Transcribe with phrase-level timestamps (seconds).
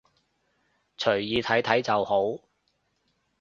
[0.97, 2.39] 隨意睇睇就好